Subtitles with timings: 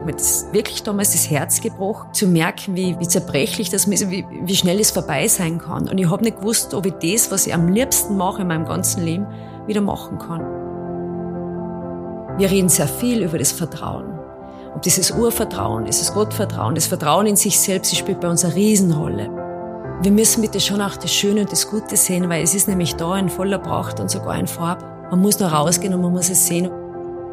[0.00, 0.22] Mir hat
[0.52, 4.80] wirklich damals das Herz gebrochen, zu merken, wie, wie zerbrechlich das ist, wie, wie schnell
[4.80, 5.88] es vorbei sein kann.
[5.88, 8.64] Und ich habe nicht gewusst, ob ich das, was ich am liebsten mache in meinem
[8.64, 9.26] ganzen Leben,
[9.66, 10.40] wieder machen kann.
[12.38, 14.18] Wir reden sehr viel über das Vertrauen.
[14.74, 19.30] Ob dieses Urvertrauen, dieses Gottvertrauen, das Vertrauen in sich selbst, spielt bei uns eine Riesenrolle.
[20.02, 22.96] Wir müssen bitte schon auch das Schöne und das Gute sehen, weil es ist nämlich
[22.96, 24.84] da in voller Pracht und sogar in Farb.
[25.12, 26.68] Man muss da rausgehen und man muss es sehen.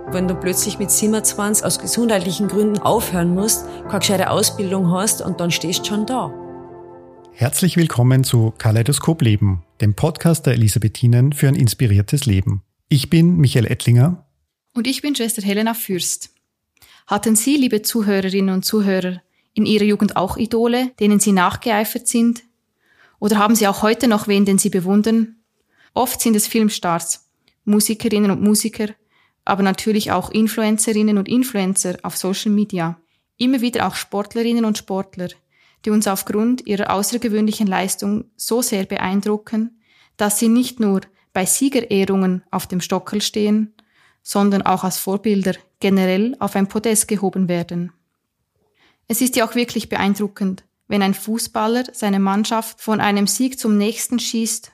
[0.08, 5.40] Wenn du plötzlich mit 27 aus gesundheitlichen Gründen aufhören musst, keine gescheite Ausbildung hast und
[5.40, 6.34] dann stehst du schon da.
[7.32, 12.64] Herzlich willkommen zu Kaleidoskop Leben, dem Podcast der Elisabethinen für ein inspiriertes Leben.
[12.90, 14.26] Ich bin Michael Ettlinger.
[14.74, 16.32] Und ich bin Schwester Helena Fürst.
[17.08, 19.22] Hatten Sie, liebe Zuhörerinnen und Zuhörer,
[19.54, 22.44] in Ihrer Jugend auch Idole, denen Sie nachgeeifert sind?
[23.20, 25.38] Oder haben Sie auch heute noch wen, den Sie bewundern?
[25.94, 27.30] Oft sind es Filmstars,
[27.64, 28.88] Musikerinnen und Musiker,
[29.46, 33.00] aber natürlich auch Influencerinnen und Influencer auf Social Media.
[33.38, 35.30] Immer wieder auch Sportlerinnen und Sportler,
[35.86, 39.82] die uns aufgrund ihrer außergewöhnlichen Leistung so sehr beeindrucken,
[40.18, 41.02] dass sie nicht nur
[41.34, 43.74] bei Siegerehrungen auf dem Stockel stehen,
[44.22, 47.92] sondern auch als Vorbilder generell auf ein Podest gehoben werden.
[49.08, 53.78] Es ist ja auch wirklich beeindruckend, wenn ein Fußballer seine Mannschaft von einem Sieg zum
[53.78, 54.72] nächsten schießt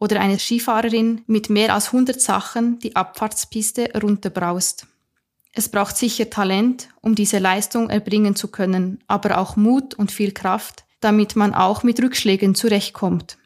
[0.00, 4.86] oder eine Skifahrerin mit mehr als 100 Sachen die Abfahrtspiste runterbraust.
[5.52, 10.32] Es braucht sicher Talent, um diese Leistung erbringen zu können, aber auch Mut und viel
[10.32, 13.36] Kraft, damit man auch mit Rückschlägen zurechtkommt.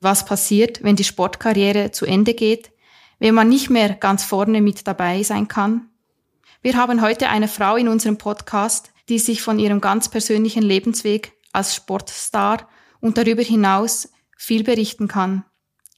[0.00, 2.72] Was passiert, wenn die Sportkarriere zu Ende geht,
[3.18, 5.88] wenn man nicht mehr ganz vorne mit dabei sein kann?
[6.60, 11.32] Wir haben heute eine Frau in unserem Podcast, die sich von ihrem ganz persönlichen Lebensweg
[11.52, 12.68] als Sportstar
[13.00, 15.44] und darüber hinaus viel berichten kann.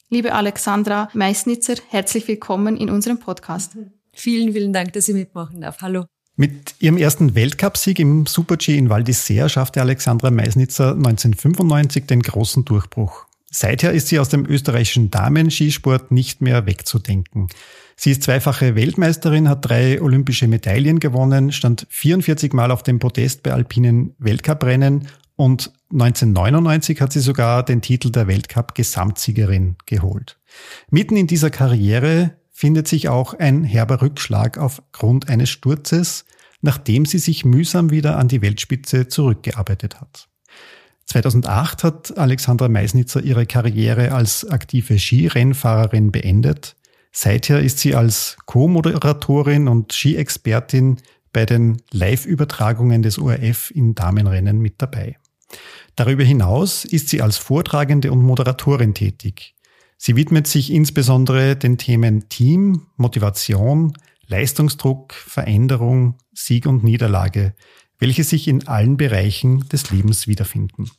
[0.09, 3.77] Liebe Alexandra Meisnitzer, herzlich willkommen in unserem Podcast.
[4.13, 5.79] Vielen, vielen Dank, dass ich mitmachen darf.
[5.83, 6.05] Hallo.
[6.37, 12.65] Mit ihrem ersten Weltcupsieg im Super-G in Val d'Isère schaffte Alexandra Meisnitzer 1995 den großen
[12.65, 13.27] Durchbruch.
[13.51, 17.49] Seither ist sie aus dem österreichischen Damen-Skisport nicht mehr wegzudenken.
[17.97, 23.43] Sie ist zweifache Weltmeisterin, hat drei olympische Medaillen gewonnen, stand 44 Mal auf dem Podest
[23.43, 30.39] bei alpinen Weltcuprennen und 1999 hat sie sogar den Titel der Weltcup-Gesamtsiegerin geholt.
[30.91, 36.25] Mitten in dieser Karriere findet sich auch ein herber Rückschlag aufgrund eines Sturzes,
[36.61, 40.29] nachdem sie sich mühsam wieder an die Weltspitze zurückgearbeitet hat.
[41.05, 46.75] 2008 hat Alexandra Meisnitzer ihre Karriere als aktive Skirennfahrerin beendet.
[47.13, 50.97] Seither ist sie als Co-Moderatorin und Skiexpertin
[51.33, 55.17] bei den Live-Übertragungen des ORF in Damenrennen mit dabei.
[55.95, 59.55] Darüber hinaus ist sie als Vortragende und Moderatorin tätig.
[59.99, 63.95] Sie widmet sich insbesondere den Themen Team, Motivation,
[64.27, 67.55] Leistungsdruck, Veränderung, Sieg und Niederlage,
[67.99, 70.91] welche sich in allen Bereichen des Lebens wiederfinden.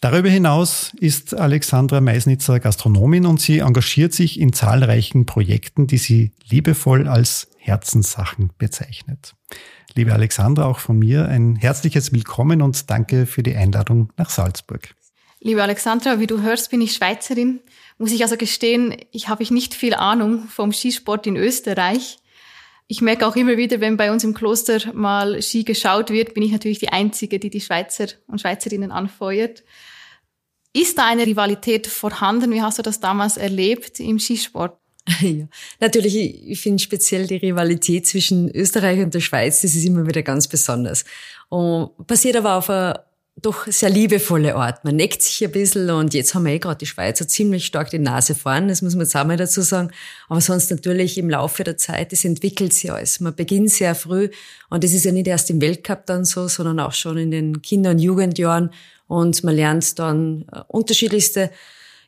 [0.00, 6.32] Darüber hinaus ist Alexandra Meisnitzer Gastronomin und sie engagiert sich in zahlreichen Projekten, die sie
[6.46, 9.34] liebevoll als Herzenssachen bezeichnet.
[9.94, 14.94] Liebe Alexandra, auch von mir ein herzliches Willkommen und danke für die Einladung nach Salzburg.
[15.40, 17.60] Liebe Alexandra, wie du hörst, bin ich Schweizerin.
[17.96, 22.18] Muss ich also gestehen, ich habe nicht viel Ahnung vom Skisport in Österreich.
[22.86, 26.42] Ich merke auch immer wieder, wenn bei uns im Kloster mal Ski geschaut wird, bin
[26.42, 29.64] ich natürlich die Einzige, die die Schweizer und Schweizerinnen anfeuert.
[30.74, 32.50] Ist da eine Rivalität vorhanden?
[32.50, 34.78] Wie hast du das damals erlebt im Skisport?
[35.20, 35.46] Ja,
[35.80, 40.22] natürlich, ich finde speziell die Rivalität zwischen Österreich und der Schweiz, das ist immer wieder
[40.22, 41.04] ganz besonders.
[41.50, 43.04] Und passiert aber auf eine
[43.42, 44.84] doch sehr liebevolle Art.
[44.84, 47.90] Man neckt sich ein bisschen und jetzt haben wir eh gerade die Schweizer ziemlich stark
[47.90, 49.90] die Nase vorn, das muss man jetzt auch mal dazu sagen.
[50.28, 53.18] Aber sonst natürlich im Laufe der Zeit, das entwickelt sich alles.
[53.18, 54.30] Man beginnt sehr früh
[54.70, 57.60] und das ist ja nicht erst im Weltcup dann so, sondern auch schon in den
[57.60, 58.70] Kinder- und Jugendjahren
[59.08, 61.50] und man lernt dann äh, unterschiedlichste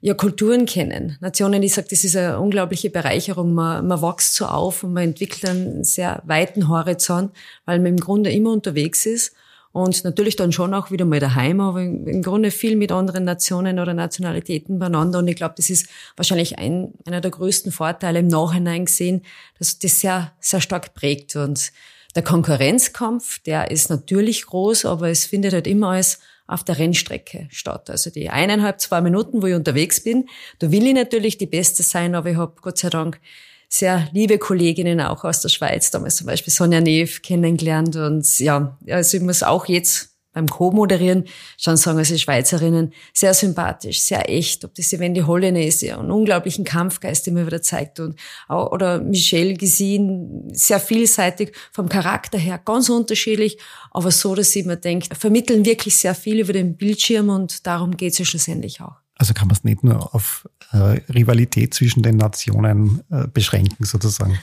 [0.01, 1.63] ja, Kulturen kennen, Nationen.
[1.63, 3.55] Ich sage, das ist eine unglaubliche Bereicherung.
[3.55, 7.33] Man, man wächst so auf und man entwickelt einen sehr weiten Horizont,
[7.65, 9.33] weil man im Grunde immer unterwegs ist
[9.77, 13.79] und natürlich dann schon auch wieder mal daheim, aber im Grunde viel mit anderen Nationen
[13.79, 15.19] oder Nationalitäten beieinander.
[15.19, 19.21] Und ich glaube, das ist wahrscheinlich ein, einer der größten Vorteile im Nachhinein gesehen,
[19.59, 21.37] dass das sehr, sehr stark prägt.
[21.37, 21.73] Und
[22.15, 27.49] der Konkurrenzkampf, der ist natürlich groß, aber es findet halt immer als auf der Rennstrecke
[27.51, 27.91] statt.
[27.91, 30.29] Also die eineinhalb, zwei Minuten, wo ich unterwegs bin,
[30.59, 33.21] da will ich natürlich die Beste sein, aber ich habe Gott sei Dank
[33.69, 38.79] sehr liebe Kolleginnen auch aus der Schweiz, damals zum Beispiel Sonja Neff kennengelernt und ja,
[38.89, 41.25] also ich muss auch jetzt beim Co-Moderieren
[41.57, 44.67] schon sagen, also Schweizerinnen, sehr sympathisch, sehr echt.
[44.67, 48.01] Ob das die Wendy Hollene ist, ja, einen unglaublichen Kampfgeist, den man wieder zeigt.
[48.01, 48.17] Und,
[48.51, 53.57] oder Michelle gesehen, sehr vielseitig, vom Charakter her ganz unterschiedlich,
[53.93, 57.97] aber so, dass sie mir denkt, vermitteln wirklich sehr viel über den Bildschirm und darum
[57.97, 58.97] geht es ja schlussendlich auch.
[59.15, 64.39] Also kann man es nicht nur auf äh, Rivalität zwischen den Nationen äh, beschränken, sozusagen.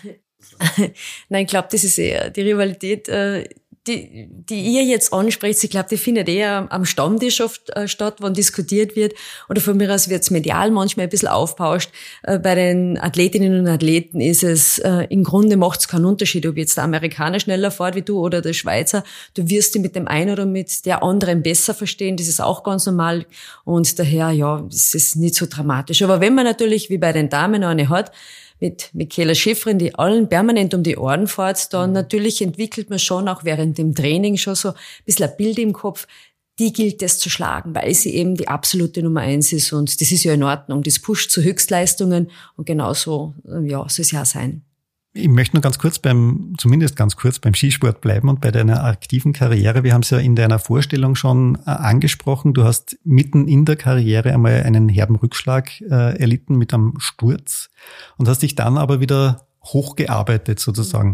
[1.29, 3.47] Nein, ich glaube, das ist eher die Rivalität, äh,
[3.87, 8.15] die, die ihr jetzt ansprecht, ich glaube, die findet eher am Stammtisch oft äh, statt,
[8.19, 9.13] wann diskutiert wird.
[9.49, 11.89] Oder von mir aus wird es medial manchmal ein bisschen aufpauscht.
[12.23, 16.45] Äh, bei den Athletinnen und Athleten ist es, äh, im Grunde macht es keinen Unterschied,
[16.45, 19.03] ob jetzt der Amerikaner schneller fährt wie du oder der Schweizer.
[19.33, 22.15] Du wirst dich mit dem einen oder mit der anderen besser verstehen.
[22.15, 23.25] Das ist auch ganz normal.
[23.65, 26.01] Und daher, ja, es ist nicht so dramatisch.
[26.03, 28.11] Aber wenn man natürlich, wie bei den Damen eine hat,
[28.63, 31.95] mit Michaela Schifrin, die allen permanent um die Ohren fährt, dann mhm.
[31.95, 34.75] natürlich entwickelt man schon auch während dem Training schon so ein
[35.05, 36.07] bisschen ein Bild im Kopf,
[36.59, 40.11] die gilt es zu schlagen, weil sie eben die absolute Nummer eins ist und das
[40.13, 40.81] ist ja in Ordnung.
[40.81, 44.61] Das pusht zu Höchstleistungen und genauso, ja, soll es ja sein.
[45.15, 48.83] Ich möchte nur ganz kurz beim, zumindest ganz kurz beim Skisport bleiben und bei deiner
[48.83, 49.83] aktiven Karriere.
[49.83, 52.55] Wir haben es ja in deiner Vorstellung schon äh, angesprochen.
[52.55, 57.69] Du hast mitten in der Karriere einmal einen herben Rückschlag äh, erlitten mit einem Sturz
[58.17, 61.13] und hast dich dann aber wieder hochgearbeitet sozusagen.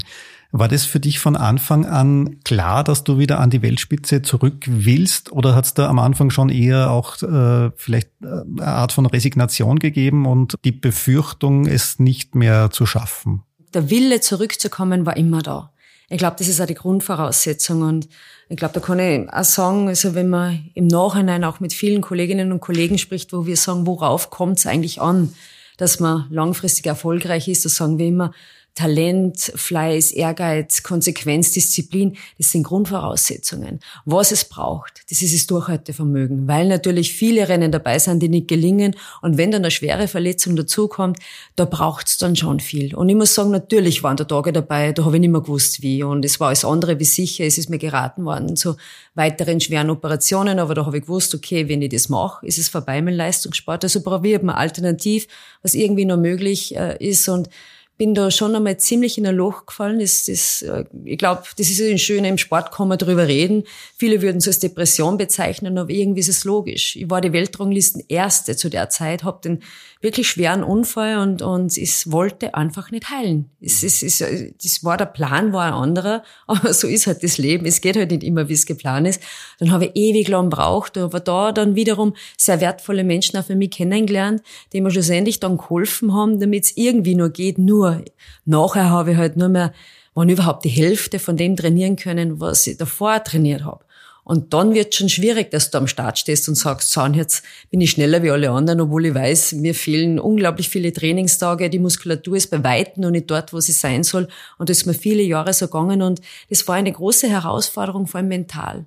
[0.52, 4.64] War das für dich von Anfang an klar, dass du wieder an die Weltspitze zurück
[4.66, 8.94] willst oder hat es da am Anfang schon eher auch äh, vielleicht äh, eine Art
[8.94, 13.44] von Resignation gegeben und die Befürchtung, es nicht mehr zu schaffen?
[13.74, 15.72] Der Wille zurückzukommen war immer da.
[16.10, 18.10] Ich glaube, das ist auch die Grundvoraussetzung und
[18.50, 22.02] ich glaube, da kann ich auch sagen, also wenn man im Nachhinein auch mit vielen
[22.02, 25.34] Kolleginnen und Kollegen spricht, wo wir sagen, worauf kommt es eigentlich an,
[25.78, 28.32] dass man langfristig erfolgreich ist, da sagen wir immer,
[28.76, 33.80] Talent, Fleiß, Ehrgeiz, Konsequenz, Disziplin, das sind Grundvoraussetzungen.
[34.06, 38.48] Was es braucht, das ist das Durchhaltevermögen, weil natürlich viele Rennen dabei sind, die nicht
[38.48, 38.96] gelingen.
[39.22, 41.20] Und wenn dann eine schwere Verletzung dazukommt,
[41.56, 42.96] da braucht's dann schon viel.
[42.96, 45.82] Und ich muss sagen, natürlich waren da Tage dabei, da habe ich nicht mehr gewusst,
[45.82, 46.04] wie.
[46.04, 47.44] Und es war alles andere wie sicher.
[47.44, 48.78] Es ist mir geraten worden zu
[49.16, 52.70] weiteren schweren Operationen, aber da habe ich gewusst, okay, wenn ich das mache, ist es
[52.70, 53.84] vorbei mit Leistungssport.
[53.84, 55.28] Also probiert man alternativ,
[55.62, 57.28] was irgendwie noch möglich äh, ist.
[57.28, 57.50] Und
[58.00, 60.00] bin da schon einmal ziemlich in ein Loch gefallen.
[60.00, 63.66] Das, das, äh, ich glaube, das ist ein schön im Sport kann man drüber reden.
[63.98, 66.96] Viele würden es als Depression bezeichnen, aber irgendwie ist es logisch.
[66.96, 69.64] Ich war die Weltranglisten Erste zu der Zeit, habe den
[70.02, 73.50] wirklich schweren Unfall und, und es wollte einfach nicht heilen.
[73.60, 77.38] Es, es, es, das war der Plan, war ein anderer, aber so ist halt das
[77.38, 77.66] Leben.
[77.66, 79.22] Es geht halt nicht immer, wie es geplant ist.
[79.60, 83.56] Dann habe ich ewig lang braucht, aber da dann wiederum sehr wertvolle Menschen auch für
[83.56, 84.42] mich kennengelernt,
[84.72, 87.58] die mir schlussendlich dann geholfen haben, damit es irgendwie nur geht.
[87.58, 88.04] Nur
[88.46, 89.74] nachher habe ich halt nur mehr,
[90.14, 93.84] wann überhaupt die Hälfte von dem trainieren können, was ich davor trainiert habe.
[94.24, 97.82] Und dann wird schon schwierig, dass du am Start stehst und sagst, so, jetzt bin
[97.82, 102.38] ich schneller wie alle anderen, obwohl ich weiß, mir fehlen unglaublich viele Trainingstage, die Muskulatur
[102.38, 104.28] ist bei weitem noch nicht dort, wo sie sein soll.
[104.58, 108.20] Und das ist mir viele Jahre so gegangen und das war eine große Herausforderung, vor
[108.20, 108.86] allem mental.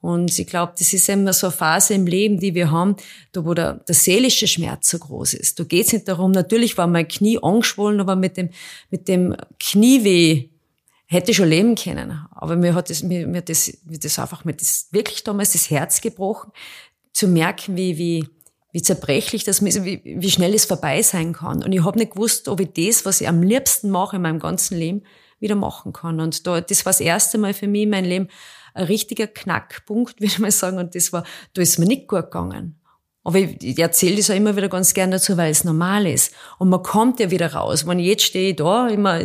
[0.00, 2.96] Und ich glaube, das ist immer so eine Phase im Leben, die wir haben,
[3.32, 5.58] da wo der, der seelische Schmerz so groß ist.
[5.58, 8.50] Da geht's nicht darum, natürlich war mein Knie angeschwollen, aber mit dem,
[8.90, 10.48] mit dem Knieweh
[11.08, 12.26] hätte schon leben können.
[12.32, 15.70] Aber mir hat das, mir, mir das, mir das einfach, mir das wirklich damals das
[15.70, 16.52] Herz gebrochen,
[17.12, 18.28] zu merken, wie, wie,
[18.72, 21.64] wie zerbrechlich das ist, wie, wie schnell es vorbei sein kann.
[21.64, 24.38] Und ich habe nicht gewusst, ob ich das, was ich am liebsten mache in meinem
[24.38, 25.02] ganzen Leben,
[25.40, 26.20] wieder machen kann.
[26.20, 28.28] Und da, das war das erste Mal für mich in meinem Leben
[28.74, 30.78] ein richtiger Knackpunkt, würde ich mal sagen.
[30.78, 31.24] Und das war,
[31.54, 32.78] da ist mir nicht gut gegangen.
[33.24, 36.34] Aber ich, ich erzähle das auch immer wieder ganz gern dazu, weil es normal ist.
[36.58, 37.86] Und man kommt ja wieder raus.
[37.86, 39.20] Wenn jetzt stehe ich da, immer,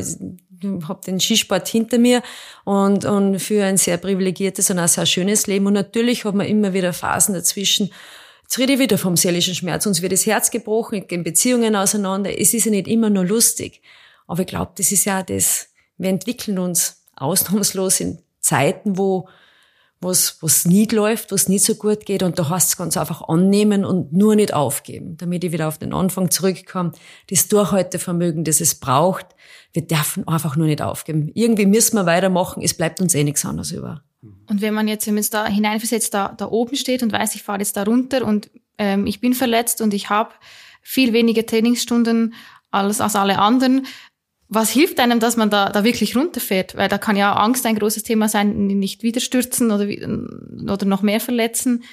[0.88, 2.22] habe den Skisport hinter mir
[2.64, 5.68] und, und für ein sehr privilegiertes und auch sehr schönes Leben.
[5.68, 7.92] Und natürlich hat man immer wieder Phasen dazwischen.
[8.44, 9.86] Jetzt rede ich wieder vom seelischen Schmerz.
[9.86, 12.40] Uns wird das Herz gebrochen, gehen Beziehungen auseinander.
[12.40, 13.82] Es ist ja nicht immer nur lustig.
[14.28, 19.28] Aber ich glaube, das ist ja das, wir entwickeln uns ausnahmslos in Zeiten, wo
[20.04, 23.28] was was nicht läuft, was nicht so gut geht und da heißt es ganz einfach
[23.28, 26.92] annehmen und nur nicht aufgeben, damit ich wieder auf den Anfang zurückkomme.
[27.30, 29.28] Das Durchhaltevermögen, das es braucht,
[29.72, 31.32] wir dürfen einfach nur nicht aufgeben.
[31.34, 34.04] Irgendwie müssen wir weitermachen, es bleibt uns eh nichts anderes über.
[34.48, 37.36] Und wenn man jetzt, wenn man jetzt da hineinversetzt, da, da oben steht und weiß,
[37.36, 40.32] ich fahre jetzt da runter und ähm, ich bin verletzt und ich habe
[40.82, 42.34] viel weniger Trainingsstunden
[42.72, 43.86] als, als alle anderen,
[44.54, 46.76] was hilft einem, dass man da, da wirklich runterfährt?
[46.76, 49.88] Weil da kann ja Angst ein großes Thema sein, nicht wieder stürzen oder,
[50.72, 51.84] oder noch mehr verletzen.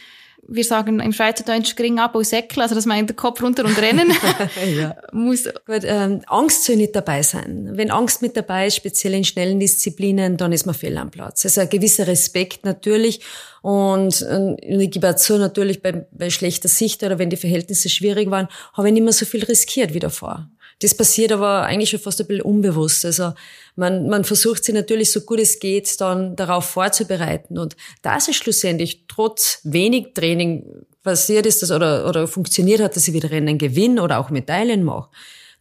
[0.47, 3.81] wir sagen im Schweizerdeutsch gering ab aus Säckel, also dass man den Kopf runter und
[3.81, 4.13] rennen
[4.77, 4.97] ja.
[5.13, 5.45] muss.
[5.45, 7.71] Gut, ähm, Angst soll nicht dabei sein.
[7.75, 11.45] Wenn Angst mit dabei ist, speziell in schnellen Disziplinen, dann ist man fehl am Platz.
[11.45, 13.21] Also ein gewisser Respekt natürlich
[13.63, 17.89] und, und ich gebe auch zu, natürlich bei, bei schlechter Sicht oder wenn die Verhältnisse
[17.89, 20.49] schwierig waren, habe ich nicht mehr so viel riskiert wie davor.
[20.81, 23.05] Das passiert aber eigentlich schon fast ein bisschen unbewusst.
[23.05, 23.35] Also
[23.77, 27.59] man, man versucht sich natürlich so gut es geht dann darauf vorzubereiten.
[27.59, 30.65] Und das ist schlussendlich trotz wenig Training
[31.03, 34.85] passiert ist das oder, oder funktioniert hat, dass ich wieder Rennen gewinne oder auch Medaillen
[34.85, 35.11] mache.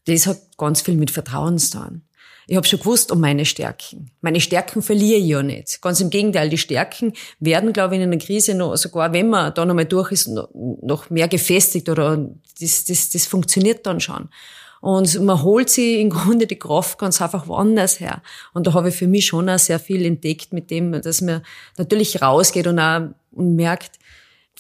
[0.06, 2.02] Das hat ganz viel mit Vertrauen zu tun.
[2.48, 4.10] Ich habe schon gewusst um meine Stärken.
[4.22, 5.82] Meine Stärken verliere ich ja nicht.
[5.84, 9.54] Ganz im Gegenteil, die Stärken werden, glaube ich, in einer Krise noch, sogar wenn man
[9.54, 12.28] da nochmal durch ist, noch mehr gefestigt oder
[12.60, 14.30] das, das, das funktioniert dann schon.
[14.82, 18.22] Und man holt sie im Grunde die Kraft ganz einfach woanders her.
[18.54, 21.42] Und da habe ich für mich schon auch sehr viel entdeckt mit dem, dass man
[21.78, 24.00] natürlich rausgeht und auch und merkt,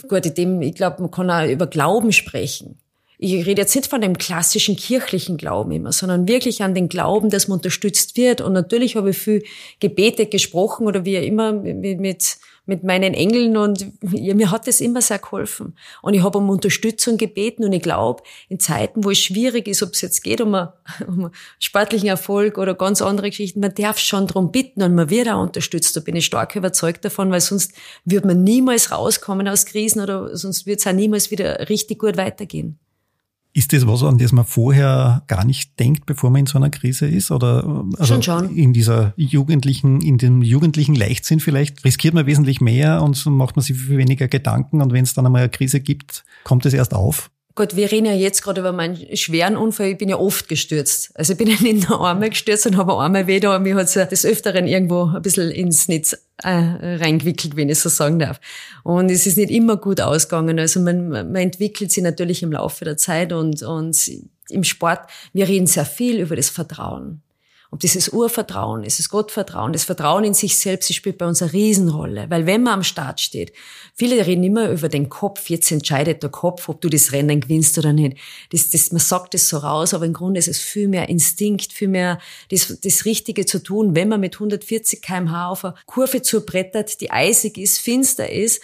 [0.08, 2.78] gut, in dem, ich glaube, man kann auch über Glauben sprechen.
[3.22, 7.30] Ich rede jetzt nicht von dem klassischen kirchlichen Glauben immer, sondern wirklich an den Glauben,
[7.30, 8.40] dass man unterstützt wird.
[8.40, 9.44] Und natürlich habe ich viel
[9.82, 12.38] Gebete gesprochen oder wie immer mit, mit
[12.70, 15.76] mit meinen Engeln und ja, mir hat das immer sehr geholfen.
[16.04, 19.82] Und ich habe um Unterstützung gebeten und ich glaube, in Zeiten, wo es schwierig ist,
[19.82, 20.70] ob es jetzt geht um, einen,
[21.08, 25.10] um einen sportlichen Erfolg oder ganz andere Geschichten, man darf schon darum bitten und man
[25.10, 25.96] wird auch unterstützt.
[25.96, 27.74] Da bin ich stark überzeugt davon, weil sonst
[28.06, 32.18] wird man niemals rauskommen aus Krisen oder sonst wird es auch niemals wieder richtig gut
[32.18, 32.78] weitergehen.
[33.52, 36.70] Ist das was, an das man vorher gar nicht denkt, bevor man in so einer
[36.70, 37.32] Krise ist?
[37.32, 38.56] Oder also schon, schon.
[38.56, 43.56] in dieser jugendlichen, in dem jugendlichen Leichtsinn vielleicht riskiert man wesentlich mehr und so macht
[43.56, 46.74] man sich viel weniger Gedanken und wenn es dann einmal eine Krise gibt, kommt es
[46.74, 47.32] erst auf?
[47.60, 49.88] Gut, wir reden ja jetzt gerade über meinen schweren Unfall.
[49.88, 51.12] Ich bin ja oft gestürzt.
[51.16, 53.94] Also ich bin ja nicht nur einmal gestürzt und habe einmal weh und mich hat
[53.96, 58.40] ja des Öfteren irgendwo ein bisschen ins Netz äh, reingewickelt, wenn ich so sagen darf.
[58.86, 60.58] Und es ist nicht immer gut ausgegangen.
[60.58, 64.10] Also man, man entwickelt sich natürlich im Laufe der Zeit und, und
[64.50, 65.02] im Sport,
[65.34, 67.24] wir reden sehr viel über das Vertrauen.
[67.72, 71.44] Ob dieses Urvertrauen ist, das Gottvertrauen, das Vertrauen in sich selbst, das spielt bei uns
[71.44, 72.26] eine Riesenrolle.
[72.28, 73.54] Weil wenn man am Start steht,
[73.94, 77.78] viele reden immer über den Kopf, jetzt entscheidet der Kopf, ob du das Rennen gewinnst
[77.78, 78.18] oder nicht.
[78.52, 81.72] Das, das, man sagt das so raus, aber im Grunde ist es viel mehr Instinkt,
[81.72, 82.18] viel mehr
[82.50, 87.12] das, das Richtige zu tun, wenn man mit 140 kmh auf eine Kurve zubrettert, die
[87.12, 88.64] eisig ist, finster ist,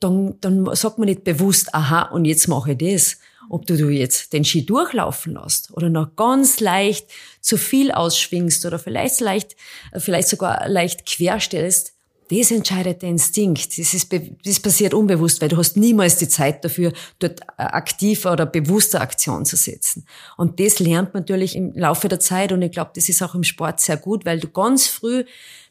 [0.00, 3.88] dann, dann sagt man nicht bewusst, aha, und jetzt mache ich das ob du, du
[3.88, 7.08] jetzt den Ski durchlaufen lässt oder noch ganz leicht
[7.40, 9.56] zu viel ausschwingst oder vielleicht leicht,
[9.96, 11.96] vielleicht sogar leicht querstellst,
[12.30, 13.78] das entscheidet der Instinkt.
[13.78, 14.12] Das, ist,
[14.44, 19.44] das passiert unbewusst, weil du hast niemals die Zeit dafür, dort aktiver oder bewusster Aktion
[19.44, 20.06] zu setzen.
[20.36, 23.34] Und das lernt man natürlich im Laufe der Zeit und ich glaube, das ist auch
[23.34, 25.24] im Sport sehr gut, weil du ganz früh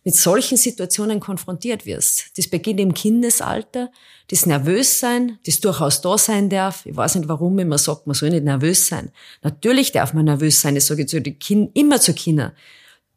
[0.06, 2.38] mit solchen Situationen konfrontiert wirst.
[2.38, 3.92] Das beginnt im Kindesalter,
[4.30, 6.86] das Nervössein, das durchaus da sein darf.
[6.86, 9.12] Ich weiß nicht, warum immer sagt, man soll nicht nervös sein.
[9.42, 12.52] Natürlich darf man nervös sein, das sage ich zu den Kindern, immer zu Kindern.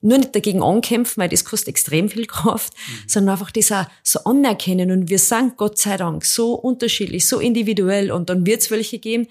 [0.00, 3.08] Nur nicht dagegen ankämpfen, weil das kostet extrem viel Kraft, mhm.
[3.08, 4.90] sondern einfach das auch so anerkennen.
[4.90, 8.12] Und wir sind Gott sei Dank so unterschiedlich, so individuell.
[8.12, 9.26] Und dann wird es welche geben,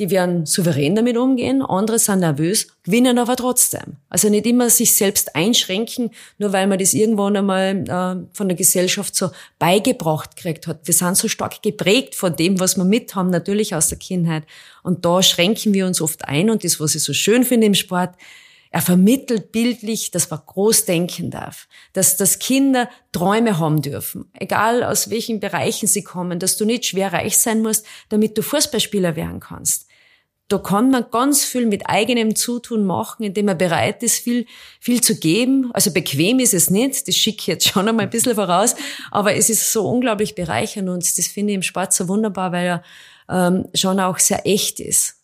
[0.00, 3.98] die werden souverän damit umgehen, andere sind nervös, gewinnen aber trotzdem.
[4.08, 8.56] Also nicht immer sich selbst einschränken, nur weil man das irgendwann einmal äh, von der
[8.56, 10.80] Gesellschaft so beigebracht gekriegt hat.
[10.86, 14.44] Wir sind so stark geprägt von dem, was wir mit haben, natürlich aus der Kindheit.
[14.82, 16.48] Und da schränken wir uns oft ein.
[16.48, 18.14] Und das, was ich so schön finde im Sport,
[18.70, 24.84] er vermittelt bildlich, dass man groß denken darf, dass, dass Kinder Träume haben dürfen, egal
[24.84, 29.16] aus welchen Bereichen sie kommen, dass du nicht schwer reich sein musst, damit du Fußballspieler
[29.16, 29.89] werden kannst.
[30.50, 34.46] Da kann man ganz viel mit eigenem Zutun machen, indem man bereit ist, viel,
[34.80, 35.70] viel zu geben.
[35.74, 38.74] Also bequem ist es nicht, das schicke ich jetzt schon einmal ein bisschen voraus,
[39.12, 42.66] aber es ist so unglaublich bereichernd und das finde ich im Sport so wunderbar, weil
[42.66, 42.82] er
[43.28, 45.18] ähm, schon auch sehr echt ist.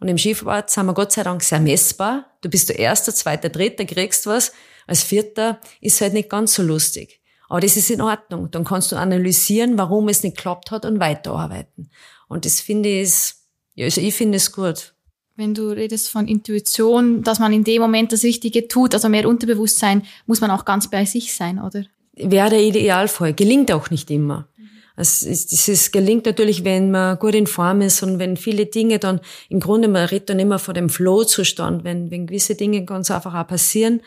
[0.00, 2.26] Und im Skisport sind wir Gott sei Dank sehr messbar.
[2.42, 4.52] Du bist der Erster, Zweiter, Dritter, kriegst was.
[4.86, 7.22] Als Vierter ist halt nicht ganz so lustig.
[7.48, 8.50] Aber das ist in Ordnung.
[8.50, 11.90] Dann kannst du analysieren, warum es nicht geklappt hat und weiterarbeiten.
[12.28, 13.35] Und das finde ich,
[13.76, 14.94] ja, also ich finde es gut.
[15.36, 19.28] Wenn du redest von Intuition, dass man in dem Moment das Richtige tut, also mehr
[19.28, 21.84] Unterbewusstsein, muss man auch ganz bei sich sein, oder?
[22.14, 23.34] Wäre der Idealfall.
[23.34, 24.48] Gelingt auch nicht immer.
[24.96, 28.64] Also es, es, es gelingt natürlich, wenn man gut in Form ist und wenn viele
[28.64, 32.82] Dinge dann, im Grunde, man redet dann immer von dem Flow-Zustand, wenn, wenn gewisse Dinge
[32.86, 34.00] ganz einfach auch passieren.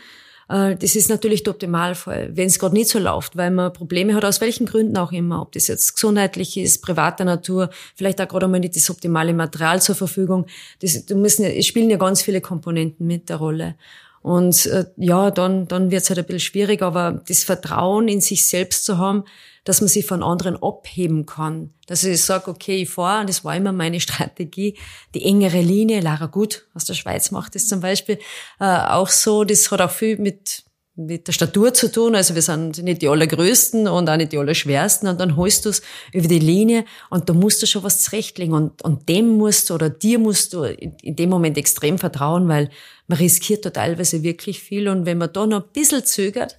[0.49, 4.15] Äh, das ist natürlich der Optimalfall, wenn es gerade nicht so läuft, weil man Probleme
[4.15, 8.27] hat, aus welchen Gründen auch immer, ob das jetzt gesundheitlich ist, privater Natur, vielleicht auch
[8.27, 10.47] gerade einmal nicht das optimale Material zur Verfügung.
[10.81, 13.75] Das, du müssen, es spielen ja ganz viele Komponenten mit der Rolle.
[14.21, 18.45] Und äh, ja, dann, dann wird's halt ein bisschen schwierig, aber das Vertrauen in sich
[18.45, 19.23] selbst zu haben,
[19.63, 21.73] dass man sich von anderen abheben kann.
[21.87, 24.77] Dass ich sage, okay, ich fahre, und das war immer meine Strategie,
[25.13, 28.19] die engere Linie, Lara Gut aus der Schweiz macht das zum Beispiel
[28.59, 30.63] äh, auch so, das hat auch viel mit
[30.99, 32.13] mit der Statur zu tun.
[32.13, 35.07] Also wir sind nicht die allergrößten und auch nicht die allerschwersten.
[35.07, 38.53] Und dann holst du es über die Linie und da musst du schon was zurechtlegen.
[38.53, 42.69] Und, und dem musst du oder dir musst du in dem Moment extrem vertrauen, weil
[43.07, 44.89] man riskiert da teilweise wirklich viel.
[44.89, 46.57] Und wenn man da noch ein bisschen zögert,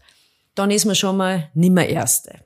[0.55, 2.41] dann ist man schon mal nimmer Erste.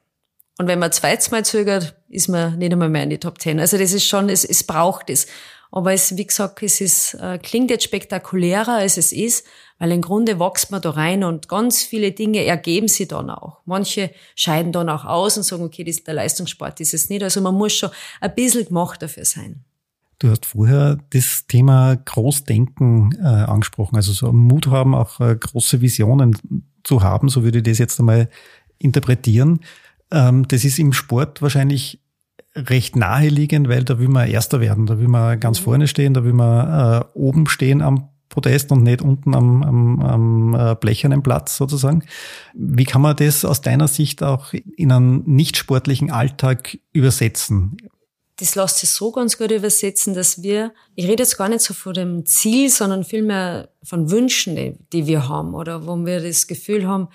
[0.58, 3.58] Und wenn man zweites Mal zögert, ist man nicht einmal mehr in die Top Ten.
[3.58, 5.26] Also das ist schon, es, es braucht es.
[5.73, 9.44] Aber es, wie gesagt, es ist, äh, klingt jetzt spektakulärer, als es ist,
[9.80, 13.58] weil im Grunde wächst man da rein und ganz viele Dinge ergeben sich dann auch.
[13.64, 17.25] Manche scheiden dann auch aus und sagen, okay, das, der Leistungssport ist es nicht.
[17.25, 19.64] Also man muss schon ein bisschen gemacht dafür sein.
[20.20, 25.80] Du hast vorher das Thema Großdenken äh, angesprochen, also so Mut haben, auch äh, große
[25.80, 26.38] Visionen
[26.84, 28.28] zu haben, so würde ich das jetzt einmal
[28.78, 29.61] interpretieren.
[30.14, 32.00] Ähm, das ist im Sport wahrscheinlich
[32.54, 35.64] recht naheliegend, weil da will man Erster werden, da will man ganz mhm.
[35.64, 40.00] vorne stehen, da will man äh, oben stehen am Podest und nicht unten am, am,
[40.00, 42.04] am äh, blechernen Platz sozusagen.
[42.54, 47.76] Wie kann man das aus deiner Sicht auch in einen nicht sportlichen Alltag übersetzen?
[48.37, 51.75] Das lässt sich so ganz gut übersetzen, dass wir, ich rede jetzt gar nicht so
[51.75, 56.49] von dem Ziel, sondern vielmehr von Wünschen, die, die wir haben oder wo wir das
[56.49, 57.09] Gefühl haben,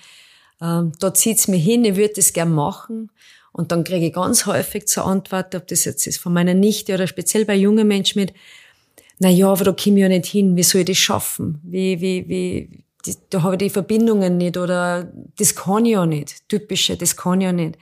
[0.60, 3.10] ähm, da zieht's mir hin, ich würde das gern machen.
[3.52, 6.94] Und dann kriege ich ganz häufig zur Antwort, ob das jetzt ist von meiner Nichte
[6.94, 8.32] oder speziell bei jungen Menschen mit,
[9.18, 11.60] na ja, aber da komme ich ja nicht hin, wie soll ich das schaffen?
[11.64, 16.06] Wie, wie, wie, die, da habe ich die Verbindungen nicht oder das kann ich ja
[16.06, 16.48] nicht.
[16.48, 17.76] Typische, das kann ich ja nicht.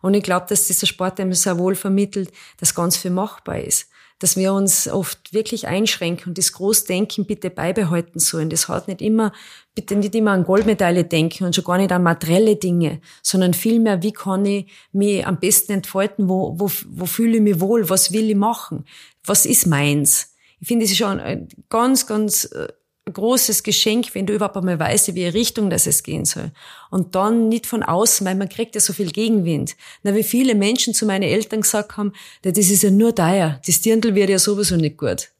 [0.00, 3.91] Und ich glaube, dass dieser Sport einem sehr wohl vermittelt, dass ganz viel machbar ist
[4.22, 8.50] dass wir uns oft wirklich einschränken und das Großdenken bitte beibehalten sollen.
[8.50, 9.32] Das hat nicht immer,
[9.74, 14.04] bitte nicht immer an Goldmedaille denken und schon gar nicht an materielle Dinge, sondern vielmehr,
[14.04, 18.12] wie kann ich mich am besten entfalten, wo, wo, wo fühle ich mich wohl, was
[18.12, 18.84] will ich machen,
[19.24, 20.36] was ist meins.
[20.60, 22.68] Ich finde, es ist schon ein ganz, ganz äh,
[23.10, 26.52] großes Geschenk, wenn du überhaupt einmal weißt, in welche Richtung das es gehen soll.
[26.90, 29.76] Und dann nicht von außen, weil man kriegt ja so viel Gegenwind.
[30.02, 33.80] Na, wie viele Menschen zu meinen Eltern gesagt haben, das ist ja nur teuer, das
[33.80, 35.30] Dirndl wird ja sowieso nicht gut.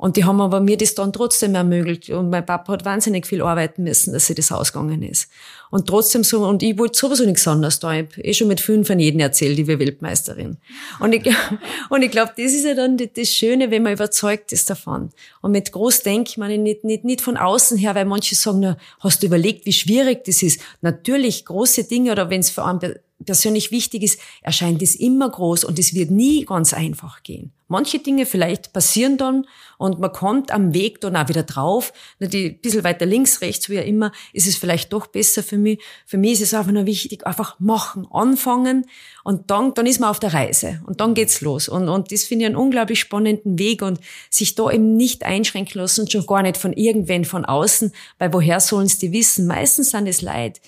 [0.00, 2.08] Und die haben aber mir das dann trotzdem ermöglicht.
[2.08, 5.30] Und mein Papa hat wahnsinnig viel arbeiten müssen, dass sie das ausgegangen ist.
[5.70, 7.92] Und trotzdem so, und ich wollte sowieso nichts anderes da.
[7.92, 10.56] Ich habe eh schon mit fünf von jedem erzählt, die wir Weltmeisterin.
[11.00, 11.30] Und ich,
[11.90, 15.10] und ich glaube, das ist ja dann das Schöne, wenn man überzeugt ist davon.
[15.42, 18.78] Und mit Großdenk meine ich nicht, nicht, nicht von außen her, weil manche sagen, na,
[19.00, 20.62] hast du überlegt, wie schwierig das ist?
[20.80, 25.64] Natürlich große Dinge oder wenn es für einen persönlich wichtig ist, erscheint es immer groß
[25.64, 27.52] und es wird nie ganz einfach gehen.
[27.68, 29.46] Manche Dinge vielleicht passieren dann
[29.78, 31.92] und man kommt am Weg dann auch wieder drauf.
[32.18, 35.80] Ein bisschen weiter links, rechts, wie auch immer, ist es vielleicht doch besser für mich.
[36.04, 38.86] Für mich ist es einfach nur wichtig, einfach machen, anfangen
[39.22, 41.68] und dann, dann ist man auf der Reise und dann geht's los.
[41.68, 45.80] Und, und das finde ich einen unglaublich spannenden Weg und sich da eben nicht einschränken
[45.80, 49.46] lassen schon gar nicht von irgendwen von außen, weil woher sollen es die wissen?
[49.46, 50.60] Meistens sind es Leid,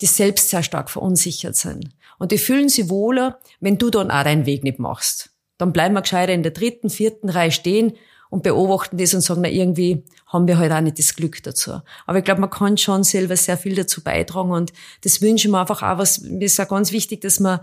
[0.00, 1.90] die selbst sehr stark verunsichert sind.
[2.18, 5.30] Und die fühlen sich wohler, wenn du dann auch deinen Weg nicht machst.
[5.58, 7.94] Dann bleiben wir gescheiter in der dritten, vierten Reihe stehen
[8.30, 11.80] und beobachten das und sagen, na, irgendwie haben wir halt auch nicht das Glück dazu.
[12.06, 15.60] Aber ich glaube, man kann schon selber sehr viel dazu beitragen und das wünschen wir
[15.60, 17.60] einfach auch, was, mir ist auch ganz wichtig, dass man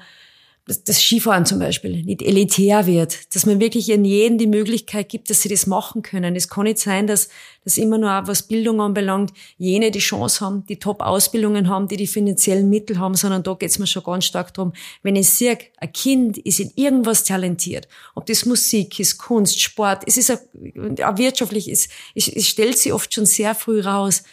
[0.67, 5.29] das Skifahren zum Beispiel nicht elitär wird, dass man wirklich in jedem die Möglichkeit gibt,
[5.29, 6.35] dass sie das machen können.
[6.35, 7.29] Es kann nicht sein, dass,
[7.63, 11.97] dass immer nur auch was Bildung anbelangt, jene die Chance haben, die Top-Ausbildungen haben, die
[11.97, 15.29] die finanziellen Mittel haben, sondern da geht es mir schon ganz stark darum, wenn ich
[15.29, 20.31] sehe, ein Kind ist in irgendwas talentiert, ob das Musik ist, Kunst, Sport, es ist
[20.31, 24.23] auch, wirtschaftlich, es, es, es stellt sich oft schon sehr früh raus,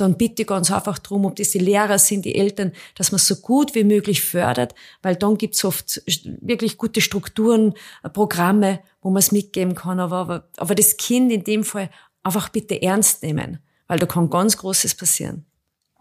[0.00, 3.36] dann bitte ganz einfach drum, ob das die Lehrer sind, die Eltern, dass man so
[3.36, 6.02] gut wie möglich fördert, weil dann gibt's oft
[6.40, 10.00] wirklich gute Strukturen, äh, Programme, wo man es mitgeben kann.
[10.00, 11.90] Aber, aber, aber das Kind in dem Fall
[12.22, 15.44] einfach bitte ernst nehmen, weil da kann ganz Großes passieren.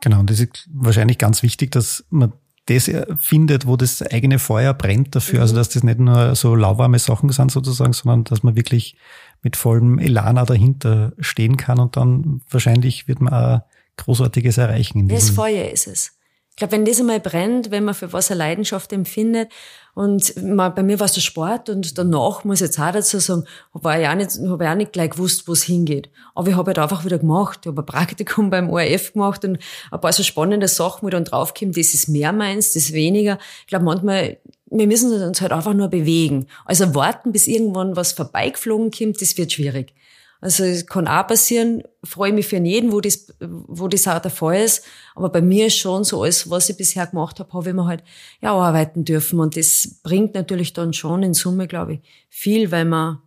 [0.02, 2.34] Genau, und das ist wahrscheinlich ganz wichtig, dass man
[2.68, 5.42] das findet, wo das eigene Feuer brennt dafür.
[5.42, 5.60] Also, mhm.
[5.60, 8.98] Also dass das nicht nur so lauwarme Sachen sind sozusagen, sondern dass man wirklich
[9.42, 13.62] mit vollem Elana dahinter stehen kann und dann wahrscheinlich wird man auch
[13.98, 15.08] Großartiges erreichen.
[15.08, 16.12] das Feuer ist es.
[16.58, 19.52] Ich glaube, wenn das einmal brennt, wenn man für was eine Leidenschaft empfindet
[19.94, 23.20] und man, bei mir war es der Sport und danach muss ich jetzt auch dazu
[23.20, 23.44] sagen,
[23.76, 26.10] habe ich auch nicht, habe ich auch nicht gleich gewusst, wo es hingeht.
[26.34, 27.60] Aber ich habe halt einfach wieder gemacht.
[27.62, 29.60] Ich habe ein Praktikum beim ORF gemacht und
[29.92, 33.38] ein paar so spannende Sachen, wo dann draufkomme, das ist mehr meins, das ist weniger.
[33.62, 36.48] Ich glaube, manchmal, wir müssen uns halt einfach nur bewegen.
[36.66, 39.94] Also warten, bis irgendwann was vorbeigeflogen kommt, das wird schwierig.
[40.40, 44.32] Also es kann auch passieren, freue mich für jeden, wo das, wo das auch der
[44.32, 44.84] Fall ist.
[45.16, 47.86] Aber bei mir ist schon so alles, was ich bisher gemacht habe, habe ich mir
[47.86, 48.04] halt
[48.42, 49.40] ja arbeiten dürfen.
[49.40, 53.20] Und das bringt natürlich dann schon in Summe, glaube ich, viel, weil man,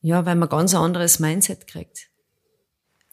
[0.00, 2.08] ja, weil man ganz anderes Mindset kriegt.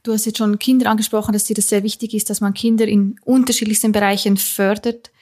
[0.01, 2.85] Du hast jetzt schon Kinder angesprochen, dass dir das sehr wichtig ist, dass man Kinder
[2.85, 5.12] in unterschiedlichsten Bereichen fördert.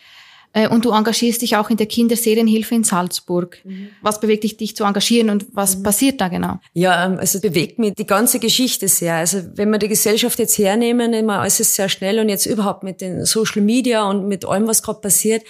[0.54, 3.60] Äh, und du engagierst dich auch in der Kinderseelenhilfe in Salzburg.
[3.64, 3.90] Mhm.
[4.02, 5.84] Was bewegt dich, dich zu engagieren und was mhm.
[5.84, 6.60] passiert da genau?
[6.74, 9.16] Ja, ähm, also bewegt mich die ganze Geschichte sehr.
[9.16, 12.84] Also wenn wir die Gesellschaft jetzt hernehmen, immer alles ist sehr schnell und jetzt überhaupt
[12.84, 15.44] mit den Social Media und mit allem, was gerade passiert,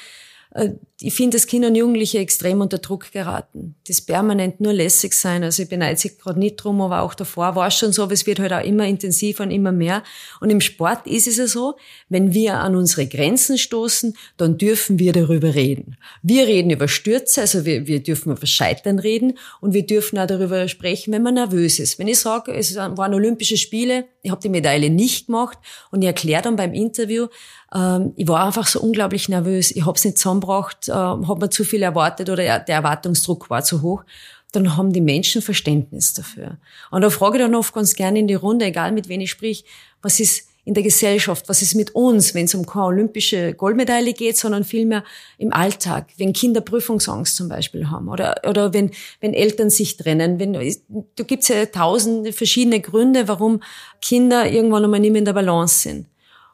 [1.00, 3.76] ich finde, dass Kinder und Jugendliche extrem unter Druck geraten.
[3.88, 5.44] Das permanent nur lässig sein.
[5.44, 8.14] Also ich beneide sich gerade nicht drum, aber auch davor war es schon so, aber
[8.14, 10.04] es wird halt auch immer intensiver und immer mehr.
[10.42, 11.76] Und im Sport ist es ja so,
[12.10, 15.96] wenn wir an unsere Grenzen stoßen, dann dürfen wir darüber reden.
[16.22, 20.28] Wir reden über Stürze, also wir, wir dürfen über Scheitern reden und wir dürfen auch
[20.28, 21.98] darüber sprechen, wenn man nervös ist.
[21.98, 25.58] Wenn ich sage, es waren Olympische Spiele, ich habe die Medaille nicht gemacht
[25.90, 27.28] und ich erkläre dann beim Interview,
[27.74, 29.72] ähm, ich war einfach so unglaublich nervös.
[29.72, 33.64] Ich habe es nicht zusammengebracht, äh, habe mir zu viel erwartet oder der Erwartungsdruck war
[33.64, 34.04] zu hoch.
[34.52, 36.58] Dann haben die Menschen Verständnis dafür.
[36.92, 39.32] Und da frage ich dann oft ganz gerne in die Runde, egal mit wem ich
[39.32, 39.66] sprich,
[40.02, 44.14] was ist in der Gesellschaft, was ist mit uns, wenn es um keine olympische Goldmedaille
[44.14, 45.04] geht, sondern vielmehr
[45.38, 50.40] im Alltag, wenn Kinder Prüfungsangst zum Beispiel haben oder, oder wenn, wenn Eltern sich trennen.
[50.40, 53.62] Wenn, da gibt's ja tausende verschiedene Gründe, warum
[54.02, 56.08] Kinder irgendwann einmal nicht mehr in der Balance sind.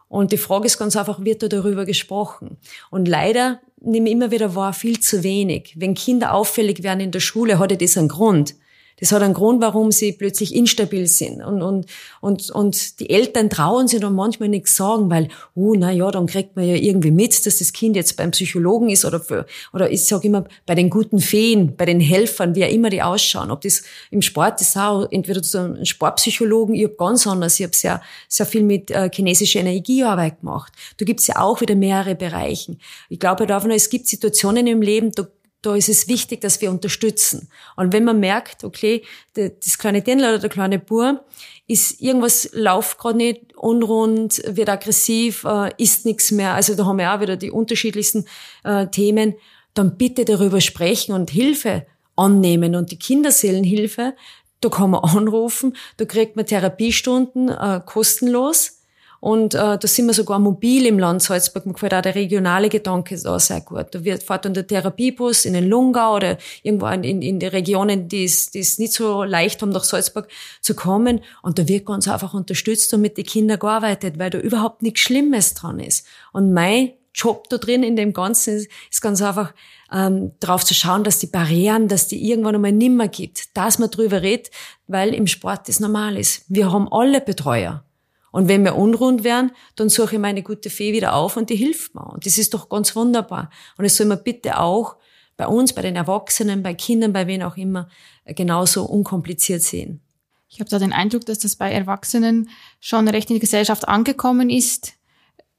[0.09, 2.57] Und die Frage ist ganz einfach, wird da darüber gesprochen?
[2.89, 5.73] Und leider nehme ich immer wieder wahr, viel zu wenig.
[5.75, 8.55] Wenn Kinder auffällig werden in der Schule, hat ja das einen Grund.
[8.99, 11.43] Das hat einen Grund, warum sie plötzlich instabil sind.
[11.43, 11.85] Und, und,
[12.19, 16.25] und, und die Eltern trauen sich dann manchmal nichts sagen, weil, oh, na ja, dann
[16.25, 19.91] kriegt man ja irgendwie mit, dass das Kind jetzt beim Psychologen ist oder, für, oder
[19.91, 23.51] ich sage immer, bei den guten Feen, bei den Helfern, wie auch immer die ausschauen.
[23.51, 27.65] Ob das im Sport ist auch, entweder so ein Sportpsychologen, ich habe ganz anders, ich
[27.65, 30.73] habe sehr, sehr viel mit äh, chinesischer Energiearbeit gemacht.
[30.97, 32.79] Da gibt's ja auch wieder mehrere Bereichen.
[33.09, 35.27] Ich glaube davon, es gibt Situationen im Leben, da
[35.67, 37.49] da ist es wichtig, dass wir unterstützen.
[37.75, 39.03] Und wenn man merkt, okay,
[39.33, 41.25] das kleine Dirndl oder der kleine Bur
[41.67, 46.53] ist irgendwas läuft gerade nicht unrund, wird aggressiv, äh, isst nichts mehr.
[46.53, 48.23] Also da haben wir auch wieder die unterschiedlichsten
[48.63, 49.35] äh, Themen.
[49.73, 54.15] Dann bitte darüber sprechen und Hilfe annehmen und die Kinderseelenhilfe.
[54.61, 58.76] Da kann man anrufen, da kriegt man Therapiestunden äh, kostenlos
[59.19, 61.65] und äh, da sind wir sogar mobil im Land Salzburg.
[61.65, 63.87] Mir gefällt auch der regionale Gedanke da sehr gut.
[63.91, 67.47] Da wird, fährt dann der Therapiebus in den Lungau oder irgendwo in, in, in die
[67.47, 70.27] Regionen, die es, die es nicht so leicht haben, nach Salzburg
[70.61, 71.21] zu kommen.
[71.41, 75.01] Und da wird ganz einfach unterstützt und mit den Kindern gearbeitet, weil da überhaupt nichts
[75.01, 76.05] Schlimmes dran ist.
[76.31, 79.53] Und mein Job da drin in dem Ganzen ist, ist ganz einfach,
[79.91, 83.89] ähm, darauf zu schauen, dass die Barrieren, dass die irgendwann einmal nimmer gibt, dass man
[83.89, 84.51] drüber redet,
[84.85, 86.43] weil im Sport das normal ist.
[86.47, 87.83] Wir haben alle Betreuer.
[88.31, 91.55] Und wenn wir unrund werden, dann suche ich meine gute Fee wieder auf und die
[91.55, 92.05] hilft mir.
[92.05, 93.49] Und das ist doch ganz wunderbar.
[93.77, 94.97] Und es soll man bitte auch
[95.37, 97.89] bei uns, bei den Erwachsenen, bei Kindern, bei wen auch immer,
[98.25, 100.01] genauso unkompliziert sehen.
[100.49, 104.49] Ich habe da den Eindruck, dass das bei Erwachsenen schon recht in die Gesellschaft angekommen
[104.49, 104.93] ist.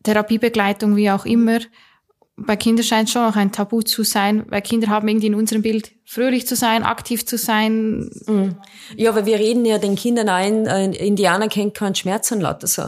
[0.02, 1.60] Therapiebegleitung, wie auch immer
[2.38, 5.34] bei Kindern scheint es schon noch ein Tabu zu sein, weil Kinder haben irgendwie in
[5.34, 8.10] unserem Bild fröhlich zu sein, aktiv zu sein.
[8.26, 8.56] Mhm.
[8.96, 12.66] Ja, aber wir reden ja den Kindern ein, ein Indianer kennt keinen Schmerz an lauter
[12.66, 12.82] so.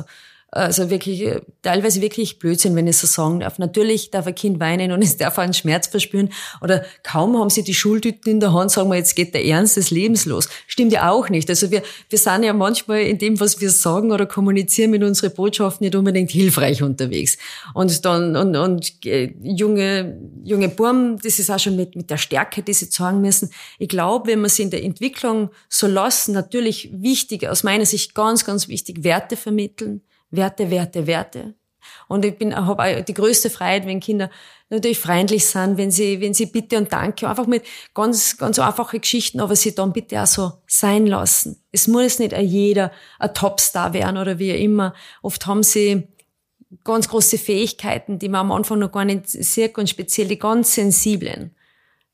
[0.53, 3.61] Also wirklich, äh, teilweise wirklich Blödsinn, wenn ich so sagen darf.
[3.61, 6.31] Natürlich darf ein Kind weinen und es darf einen Schmerz verspüren.
[6.61, 9.77] Oder kaum haben sie die Schultüten in der Hand, sagen wir, jetzt geht der Ernst
[9.77, 10.49] des Lebens los.
[10.67, 11.49] Stimmt ja auch nicht.
[11.49, 15.33] Also wir, wir sind ja manchmal in dem, was wir sagen oder kommunizieren mit unseren
[15.33, 17.39] Botschaften nicht unbedingt hilfreich unterwegs.
[17.73, 22.17] Und dann, und, und äh, junge, junge Burm, das ist auch schon mit, mit der
[22.17, 23.51] Stärke, die sie zeigen müssen.
[23.79, 28.17] Ich glaube, wenn man sie in der Entwicklung so lassen, natürlich wichtig, aus meiner Sicht
[28.17, 31.55] ganz, ganz wichtig, Werte vermitteln Werte, Werte, Werte.
[32.09, 34.31] Und ich bin, habe die größte Freiheit, wenn Kinder
[34.69, 37.65] natürlich freundlich sind, wenn sie, wenn sie Bitte und Danke, einfach mit
[37.95, 41.63] ganz, ganz einfache Geschichten, aber sie dann bitte auch so sein lassen.
[41.73, 44.95] Es muss nicht jeder ein Topstar werden oder wie immer.
[45.23, 46.09] Oft haben sie
[46.85, 50.75] ganz große Fähigkeiten, die man am Anfang noch gar nicht sieht und speziell die ganz
[50.75, 51.57] Sensiblen.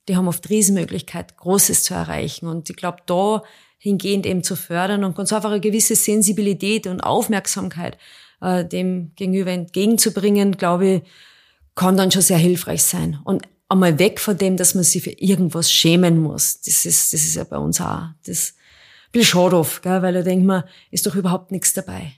[0.09, 2.47] Die haben oft Riesenmöglichkeit, Großes zu erreichen.
[2.47, 3.43] Und ich glaube, da
[3.79, 7.99] hingehend eben zu fördern und ganz einfach eine gewisse Sensibilität und Aufmerksamkeit
[8.41, 11.03] äh, dem gegenüber entgegenzubringen, glaube ich,
[11.75, 13.19] kann dann schon sehr hilfreich sein.
[13.25, 16.61] Und einmal weg von dem, dass man sich für irgendwas schämen muss.
[16.61, 18.09] Das ist, das ist ja bei uns auch.
[18.25, 18.55] Das
[19.13, 20.03] bin schade auf, gell?
[20.03, 22.13] weil da denkt man, ist doch überhaupt nichts dabei.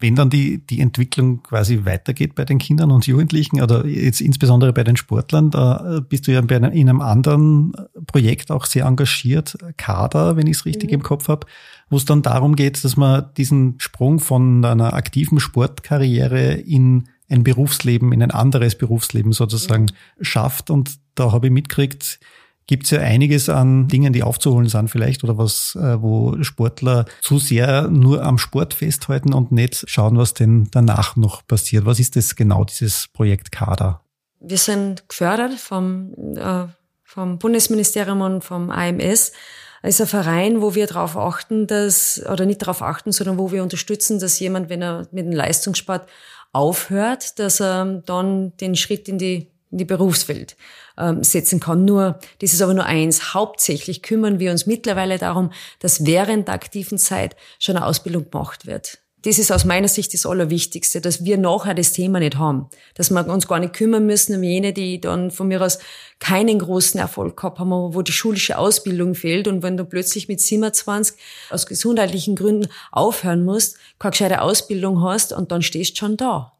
[0.00, 4.72] Wenn dann die, die Entwicklung quasi weitergeht bei den Kindern und Jugendlichen oder jetzt insbesondere
[4.72, 7.72] bei den Sportlern, da bist du ja in einem anderen
[8.06, 10.94] Projekt auch sehr engagiert, Kader, wenn ich es richtig mhm.
[10.94, 11.46] im Kopf habe,
[11.90, 17.44] wo es dann darum geht, dass man diesen Sprung von einer aktiven Sportkarriere in ein
[17.44, 20.24] Berufsleben, in ein anderes Berufsleben sozusagen mhm.
[20.24, 20.70] schafft.
[20.70, 22.18] Und da habe ich mitgekriegt,
[22.70, 27.04] gibt es ja einiges an Dingen, die aufzuholen sind vielleicht oder was, äh, wo Sportler
[27.20, 31.84] zu sehr nur am Sport festhalten und nicht schauen, was denn danach noch passiert.
[31.84, 34.02] Was ist das genau, dieses Projekt Kader?
[34.38, 36.66] Wir sind gefördert vom, äh,
[37.02, 39.32] vom Bundesministerium und vom AMS.
[39.82, 43.50] Es ist ein Verein, wo wir darauf achten, dass, oder nicht darauf achten, sondern wo
[43.50, 46.06] wir unterstützen, dass jemand, wenn er mit dem Leistungssport
[46.52, 50.56] aufhört, dass er dann den Schritt in die, in die Berufswelt
[50.98, 51.84] ähm, setzen kann.
[51.84, 53.34] Nur, das ist aber nur eins.
[53.34, 58.66] Hauptsächlich kümmern wir uns mittlerweile darum, dass während der aktiven Zeit schon eine Ausbildung gemacht
[58.66, 62.68] wird das ist aus meiner Sicht das Allerwichtigste, dass wir nachher das Thema nicht haben.
[62.94, 65.78] Dass wir uns gar nicht kümmern müssen um jene, die dann von mir aus
[66.20, 70.40] keinen großen Erfolg gehabt haben, wo die schulische Ausbildung fehlt und wenn du plötzlich mit
[70.40, 71.16] 27
[71.50, 76.52] aus gesundheitlichen Gründen aufhören musst, keine gescheite Ausbildung hast und dann stehst du schon da.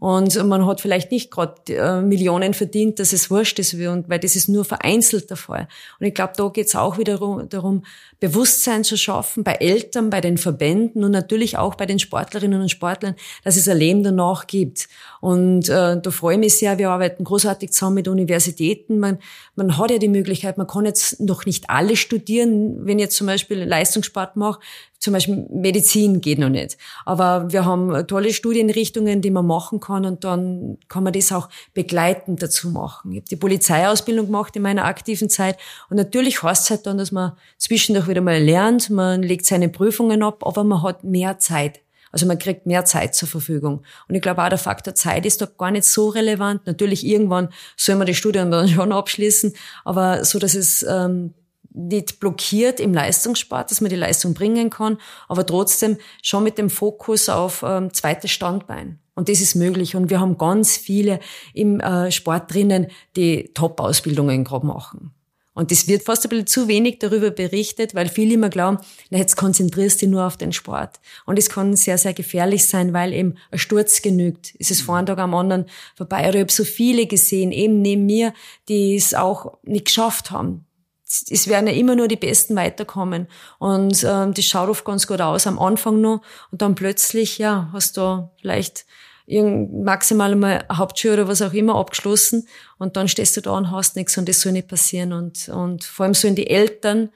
[0.00, 4.36] Und man hat vielleicht nicht gerade äh, Millionen verdient, dass es wurscht ist, weil das
[4.36, 5.66] ist nur vereinzelt der Fall.
[5.98, 7.84] Und ich glaube, da geht es auch wieder darum,
[8.20, 12.68] Bewusstsein zu schaffen bei Eltern, bei den Verbänden und natürlich auch bei den Sportlerinnen und
[12.68, 14.88] Sportlern, dass es ein Leben danach gibt.
[15.20, 19.00] Und äh, da freue ich mich sehr, wir arbeiten großartig zusammen mit Universitäten.
[19.00, 19.18] Man,
[19.56, 23.16] man hat ja die Möglichkeit, man kann jetzt noch nicht alle studieren, wenn ich jetzt
[23.16, 24.60] zum Beispiel Leistungssport mache,
[24.98, 26.76] zum Beispiel Medizin geht noch nicht.
[27.04, 31.48] Aber wir haben tolle Studienrichtungen, die man machen kann und dann kann man das auch
[31.72, 33.12] begleitend dazu machen.
[33.12, 35.56] Ich habe die Polizeiausbildung gemacht in meiner aktiven Zeit
[35.88, 39.68] und natürlich heißt es halt dann, dass man zwischendurch wieder mal lernt, man legt seine
[39.68, 41.80] Prüfungen ab, aber man hat mehr Zeit.
[42.10, 43.82] Also man kriegt mehr Zeit zur Verfügung.
[44.08, 46.66] Und ich glaube auch der Faktor Zeit ist da gar nicht so relevant.
[46.66, 49.52] Natürlich irgendwann soll man das Studium dann schon abschließen,
[49.84, 51.34] aber so, dass es ähm,
[51.70, 56.70] nicht blockiert im Leistungssport, dass man die Leistung bringen kann, aber trotzdem schon mit dem
[56.70, 58.98] Fokus auf ähm, zweites Standbein.
[59.14, 59.96] Und das ist möglich.
[59.96, 61.18] Und wir haben ganz viele
[61.52, 65.12] im äh, Sport drinnen, die Top-Ausbildungen gerade machen.
[65.54, 68.78] Und das wird fast ein bisschen zu wenig darüber berichtet, weil viele immer glauben,
[69.10, 71.00] na, jetzt konzentrierst du dich nur auf den Sport.
[71.26, 74.54] Und es kann sehr, sehr gefährlich sein, weil eben ein Sturz genügt.
[74.60, 76.28] Es ist vor einem Tag am anderen vorbei.
[76.28, 78.32] Oder ich habe so viele gesehen, eben neben mir,
[78.68, 80.64] die es auch nicht geschafft haben
[81.08, 83.28] es werden ja immer nur die Besten weiterkommen.
[83.58, 86.20] Und ähm, das schaut oft ganz gut aus am Anfang noch.
[86.50, 88.84] Und dann plötzlich, ja, hast du vielleicht
[89.30, 93.94] maximal mal Hauptschule oder was auch immer abgeschlossen und dann stehst du da und hast
[93.94, 95.12] nichts und das soll nicht passieren.
[95.12, 97.10] Und, und vor allem sollen die Eltern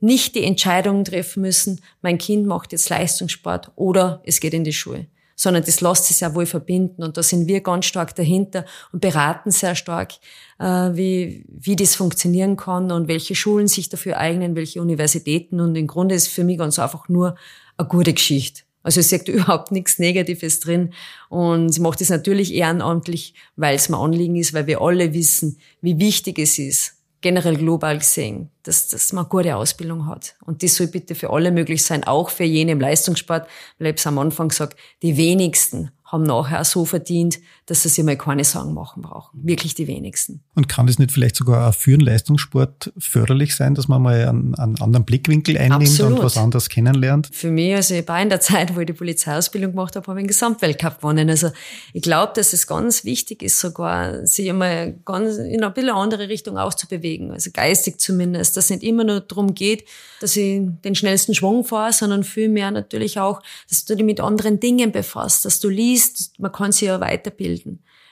[0.00, 4.72] nicht die Entscheidung treffen müssen, mein Kind macht jetzt Leistungssport oder es geht in die
[4.72, 5.06] Schule
[5.40, 7.02] sondern das lässt sich sehr wohl verbinden.
[7.02, 10.12] Und da sind wir ganz stark dahinter und beraten sehr stark,
[10.58, 15.58] äh, wie, wie das funktionieren kann und welche Schulen sich dafür eignen, welche Universitäten.
[15.60, 17.36] Und im Grunde ist für mich ganz einfach nur
[17.78, 18.64] eine gute Geschichte.
[18.82, 20.92] Also es sagt überhaupt nichts Negatives drin.
[21.30, 25.58] Und sie macht es natürlich ehrenamtlich, weil es mir Anliegen ist, weil wir alle wissen,
[25.80, 30.36] wie wichtig es ist, generell global gesehen, dass, dass man gute Ausbildung hat.
[30.44, 33.98] Und das soll bitte für alle möglich sein, auch für jene im Leistungssport, weil ich
[33.98, 37.38] es am Anfang gesagt, die wenigsten haben nachher so verdient,
[37.70, 39.40] dass sie sich mal keine Sorgen machen brauchen.
[39.42, 40.40] Wirklich die wenigsten.
[40.54, 44.28] Und kann das nicht vielleicht sogar auch für den Leistungssport förderlich sein, dass man mal
[44.28, 46.18] einen, einen anderen Blickwinkel einnimmt Absolut.
[46.18, 47.28] und was anderes kennenlernt?
[47.32, 50.18] Für mich, also ich war in der Zeit, wo ich die Polizeiausbildung gemacht habe, habe
[50.18, 51.30] ich einen Gesamtweltcup gewonnen.
[51.30, 51.50] Also
[51.92, 56.28] ich glaube, dass es ganz wichtig ist, sogar sich einmal ganz in eine bisschen andere
[56.28, 57.30] Richtung auszubewegen.
[57.30, 58.56] Also geistig zumindest.
[58.56, 59.84] Dass es nicht immer nur darum geht,
[60.20, 64.60] dass ich den schnellsten Schwung fahre, sondern vielmehr natürlich auch, dass du dich mit anderen
[64.60, 67.59] Dingen befasst, dass du liest, liest, man kann sich ja weiterbilden.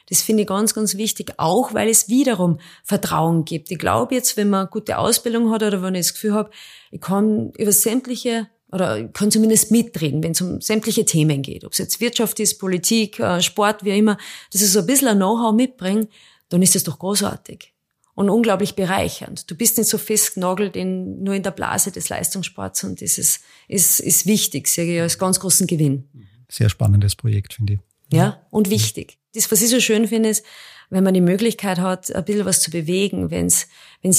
[0.09, 3.71] Das finde ich ganz, ganz wichtig, auch weil es wiederum Vertrauen gibt.
[3.71, 6.51] Ich glaube jetzt, wenn man gute Ausbildung hat oder wenn ich das Gefühl habe,
[6.91, 11.65] ich kann über sämtliche oder ich kann zumindest mitreden, wenn es um sämtliche Themen geht,
[11.65, 14.19] ob es jetzt Wirtschaft ist, Politik, äh, Sport, wie immer,
[14.53, 16.09] dass ich so ein bisschen ein Know-how mitbringe,
[16.49, 17.73] dann ist das doch großartig
[18.15, 19.51] und unglaublich bereichernd.
[19.51, 23.43] Du bist nicht so festgenagelt in, nur in der Blase des Leistungssports und das ist,
[23.69, 26.09] ist, ist wichtig, sehe ich als ganz großen Gewinn
[26.51, 27.81] sehr spannendes Projekt, finde ich.
[28.13, 29.19] Ja, und wichtig.
[29.35, 30.45] Das, was ich so schön finde, ist,
[30.91, 33.69] wenn man die Möglichkeit hat, ein bisschen was zu bewegen, wenn es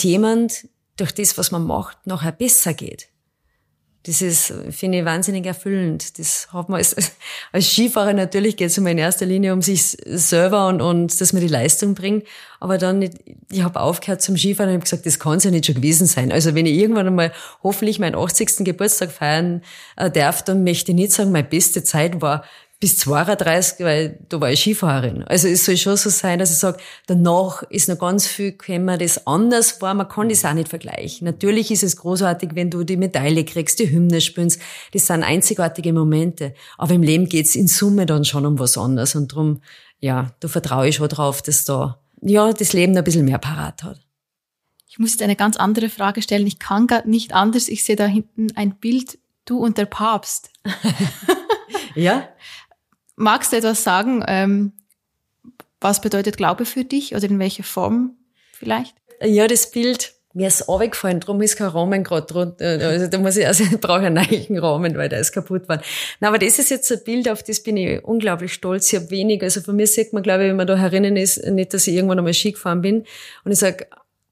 [0.04, 3.10] jemand durch das, was man macht, nachher besser geht.
[4.04, 6.18] Das ist, finde ich, wahnsinnig erfüllend.
[6.20, 6.96] Das hat man als,
[7.52, 11.34] als Skifahrer natürlich geht es immer in erster Linie um sich selber und, und dass
[11.34, 12.26] man die Leistung bringt.
[12.62, 13.10] Aber dann,
[13.52, 16.08] ich habe aufgehört zum Skifahren und habe gesagt, das kann es ja nicht schon gewesen
[16.08, 16.32] sein.
[16.32, 18.64] Also wenn ich irgendwann einmal hoffentlich meinen 80.
[18.64, 19.64] Geburtstag feiern
[19.98, 22.46] äh, darf, dann möchte ich nicht sagen, meine beste Zeit war
[22.80, 25.24] bis 32, weil da war ich Skifahrerin.
[25.24, 28.98] Also es soll schon so sein, dass ich sage, danach ist noch ganz viel gekommen,
[28.98, 29.94] das anders war.
[29.94, 31.26] Man kann das auch nicht vergleichen.
[31.26, 34.62] Natürlich ist es großartig, wenn du die Medaille kriegst, die Hymne spielst.
[34.94, 36.54] Das sind einzigartige Momente.
[36.78, 39.14] Aber im Leben geht's in Summe dann schon um was anderes.
[39.14, 39.62] Und darum,
[40.00, 43.84] ja, da vertraue ich schon drauf, dass da, ja, das Leben ein bisschen mehr parat
[43.84, 44.00] hat.
[44.88, 46.48] Ich muss jetzt eine ganz andere Frage stellen.
[46.48, 47.68] Ich kann gar nicht anders.
[47.68, 50.52] Ich sehe da hinten ein Bild, du und der Papst.
[51.96, 52.30] ja.
[53.20, 54.24] Magst du etwas sagen?
[54.28, 54.72] Ähm,
[55.82, 58.16] was bedeutet Glaube für dich oder in welcher Form
[58.54, 58.96] vielleicht?
[59.22, 62.80] Ja, das Bild, mir ist runtergefallen, darum ist kein Rahmen gerade drunter.
[62.80, 65.82] Also da muss ich, also ich brauche einen neuen Rahmen, weil der ist kaputt geworden.
[66.22, 68.94] Na, aber das ist jetzt ein Bild, auf das bin ich unglaublich stolz.
[68.94, 71.46] Ich habe wenig, also von mir sieht man, glaube ich, wenn man da herinnen ist,
[71.46, 73.04] nicht, dass ich irgendwann einmal Ski gefahren bin.
[73.44, 73.86] Und ich sage,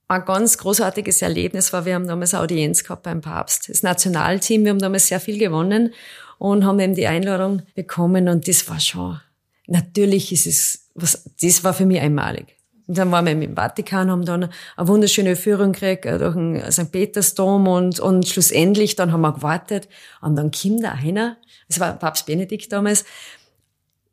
[0.08, 3.68] ein ganz großartiges Erlebnis war, wir haben damals Audienz gehabt beim Papst.
[3.68, 5.92] Das Nationalteam, wir haben damals sehr viel gewonnen
[6.38, 9.20] und haben eben die Einladung bekommen und das war schon,
[9.66, 12.56] natürlich ist es, was, das war für mich einmalig.
[12.86, 16.72] Und dann waren wir im Vatikan, haben dann eine wunderschöne Führung gekriegt äh, durch den
[16.72, 16.90] St.
[16.90, 19.88] Petersdom und, und schlussendlich dann haben wir gewartet
[20.22, 21.36] und dann kommt da einer,
[21.68, 23.04] das war Papst Benedikt damals,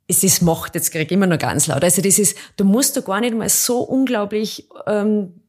[0.07, 1.83] es ist Macht, jetzt krieg ich immer noch ganz laut.
[1.83, 5.41] Also das ist, du musst da gar nicht mal so unglaublich ähm,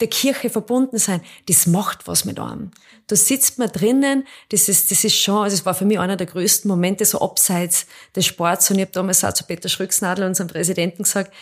[0.00, 2.70] der Kirche verbunden sein, das macht was mit einem.
[3.06, 6.16] Da sitzt man drinnen, das ist, das ist schon, also es war für mich einer
[6.16, 8.70] der größten Momente, so abseits des Sports.
[8.70, 11.32] Und ich habe damals auch zu Peter Schröcksnadel, unserem Präsidenten, gesagt,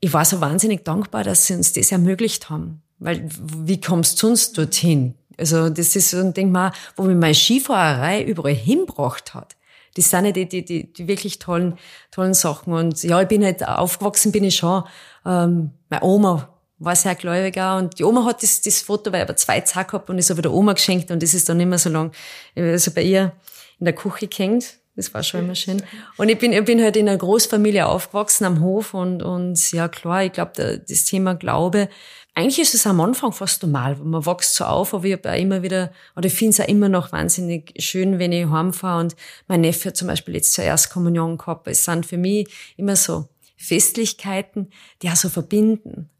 [0.00, 2.82] ich war so wahnsinnig dankbar, dass sie uns das ermöglicht haben.
[2.98, 5.14] Weil, wie kommst du sonst dorthin?
[5.36, 6.54] Also, das ist so ein Ding,
[6.96, 9.56] wo mich meine Skifahrerei überall hinbracht hat.
[9.94, 11.78] Das sind ja die, die, die, die wirklich tollen,
[12.10, 12.72] tollen Sachen.
[12.72, 14.84] Und ja, ich bin halt aufgewachsen, bin ich schon.
[15.26, 17.78] Ähm, meine Oma war sehr gläubig auch.
[17.78, 20.30] Und die Oma hat das, das Foto, weil ich aber zwei Zack gehabt und ist
[20.30, 22.12] aber der Oma geschenkt und das ist dann immer so lang,
[22.56, 23.32] also bei ihr
[23.78, 24.78] in der Küche gehängt.
[24.96, 25.82] Das war schon immer schön.
[26.16, 29.88] Und ich bin, ich bin halt in einer Großfamilie aufgewachsen am Hof und, und ja
[29.88, 31.88] klar, ich glaube, das Thema Glaube,
[32.34, 35.38] eigentlich ist es am Anfang fast normal, man wächst so auf, aber ich habe auch
[35.38, 39.16] immer wieder, oder ich finde es auch immer noch wahnsinnig schön, wenn ich heimfahre und
[39.46, 41.66] mein Neffe hat zum Beispiel jetzt zur Erstkommunion gehabt.
[41.68, 44.70] Es sind für mich immer so Festlichkeiten,
[45.02, 46.10] die auch so verbinden.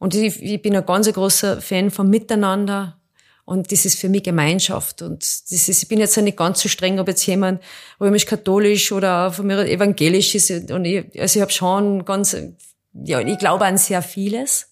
[0.00, 2.98] Und ich, ich bin ein ganz großer Fan vom Miteinander.
[3.44, 5.02] Und das ist für mich Gemeinschaft.
[5.02, 7.62] Und das ist, ich bin jetzt nicht ganz so streng, ob jetzt jemand
[8.00, 10.70] römisch-katholisch oder von mir evangelisch ist.
[10.70, 12.34] Und ich, also ich habe schon ganz,
[12.94, 14.70] ja, ich glaube an sehr vieles,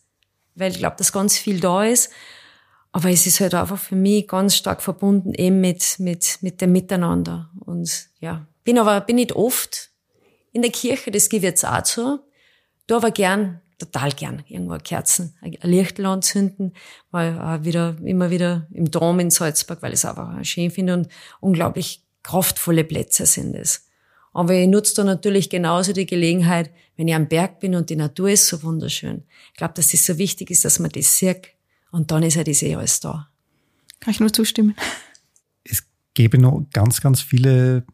[0.54, 2.10] weil ich glaube, dass ganz viel da ist.
[2.90, 6.72] Aber es ist halt einfach für mich ganz stark verbunden eben mit, mit, mit dem
[6.72, 7.50] Miteinander.
[7.60, 9.90] Und ja, bin aber, bin nicht oft
[10.52, 12.20] in der Kirche, das gebe ich jetzt auch zu.
[12.86, 16.72] Du aber gern total gern irgendwo Kerzen, ein Lichtel anzünden,
[17.10, 20.94] weil auch wieder, immer wieder im Dom in Salzburg, weil ich es einfach schön finde
[20.94, 21.08] und
[21.40, 23.86] unglaublich kraftvolle Plätze sind es.
[24.32, 27.96] Aber ich nutze da natürlich genauso die Gelegenheit, wenn ich am Berg bin und die
[27.96, 29.22] Natur ist so wunderschön.
[29.52, 31.48] Ich glaube, dass das so wichtig ist, dass man das sieht
[31.90, 33.28] und dann ist ja das eh alles da.
[34.00, 34.76] Kann ich nur zustimmen.
[35.64, 37.84] Es gäbe noch ganz, ganz viele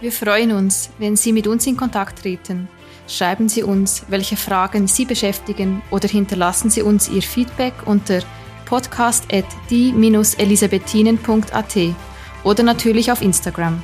[0.02, 2.68] Wir freuen uns, wenn Sie mit uns in Kontakt treten.
[3.08, 8.22] Schreiben Sie uns, welche Fragen Sie beschäftigen oder hinterlassen Sie uns Ihr Feedback unter
[8.66, 11.78] podcast at die-elisabethinen.at
[12.44, 13.84] oder natürlich auf Instagram.